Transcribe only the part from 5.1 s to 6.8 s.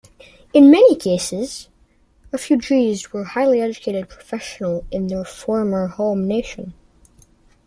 former home nation.